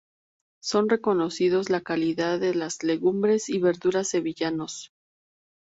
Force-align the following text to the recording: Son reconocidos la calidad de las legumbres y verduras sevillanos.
Son 0.63 0.89
reconocidos 0.89 1.69
la 1.69 1.81
calidad 1.81 2.39
de 2.39 2.55
las 2.55 2.81
legumbres 2.81 3.49
y 3.49 3.59
verduras 3.59 4.07
sevillanos. 4.07 4.91